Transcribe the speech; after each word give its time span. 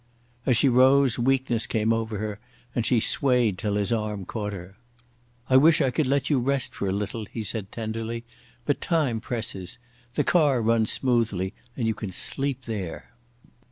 As 0.47 0.57
she 0.57 0.67
rose 0.67 1.19
weakness 1.19 1.67
came 1.67 1.93
over 1.93 2.17
her 2.17 2.39
and 2.73 2.83
she 2.83 2.99
swayed 2.99 3.59
till 3.59 3.75
his 3.75 3.91
arm 3.91 4.25
caught 4.25 4.51
her. 4.51 4.75
"I 5.47 5.57
wish 5.57 5.79
I 5.79 5.91
could 5.91 6.07
let 6.07 6.27
you 6.27 6.39
rest 6.39 6.73
for 6.73 6.87
a 6.87 6.91
little," 6.91 7.25
he 7.25 7.43
said 7.43 7.71
tenderly, 7.71 8.23
"but 8.65 8.81
time 8.81 9.21
presses. 9.21 9.77
The 10.15 10.23
car 10.23 10.59
runs 10.63 10.91
smoothly 10.91 11.53
and 11.77 11.85
you 11.87 11.93
can 11.93 12.11
sleep 12.11 12.63
there." 12.63 13.11